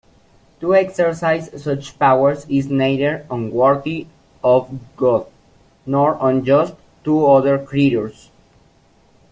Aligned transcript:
To 0.61 0.73
exercise 0.73 1.61
such 1.63 1.99
powers 1.99 2.47
is 2.49 2.65
neither 2.71 3.23
unworthy 3.29 4.07
of 4.43 4.71
God 4.97 5.27
nor 5.85 6.17
unjust 6.19 6.73
to 7.03 7.27
other 7.27 7.59
creatures. 7.63 8.31